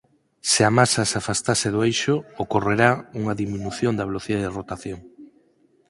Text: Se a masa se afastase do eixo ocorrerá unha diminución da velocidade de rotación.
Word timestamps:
Se 0.51 0.59
a 0.69 0.71
masa 0.77 1.01
se 1.09 1.15
afastase 1.21 1.67
do 1.73 1.79
eixo 1.89 2.13
ocorrerá 2.43 2.89
unha 3.19 3.37
diminución 3.41 3.91
da 3.95 4.07
velocidade 4.11 4.45
de 4.47 4.55
rotación. 4.59 4.99